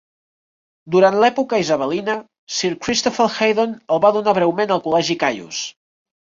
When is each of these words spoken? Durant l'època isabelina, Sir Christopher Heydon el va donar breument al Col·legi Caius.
Durant 0.95 1.17
l'època 1.23 1.59
isabelina, 1.65 2.15
Sir 2.57 2.73
Christopher 2.87 3.29
Heydon 3.37 3.79
el 3.99 4.05
va 4.09 4.15
donar 4.19 4.37
breument 4.41 4.77
al 4.79 4.85
Col·legi 4.89 5.21
Caius. 5.27 5.65